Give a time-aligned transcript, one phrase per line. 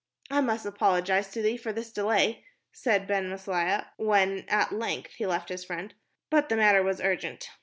[0.31, 5.27] "I must apologize to thee for this delay," said Ben Maslia, when at length he
[5.27, 5.93] left his friend,
[6.31, 7.51] "but the matter was urgent.